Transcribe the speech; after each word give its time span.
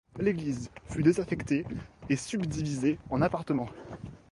L’église 0.19 0.71
fut 0.87 1.03
désaffectée 1.03 1.63
et 2.09 2.15
subdivisée 2.15 2.97
en 3.11 3.21
appartements. 3.21 3.69